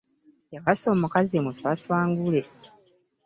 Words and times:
Yawasa 0.53 0.85
omukazi 0.95 1.35
muswaswangule. 1.45 2.41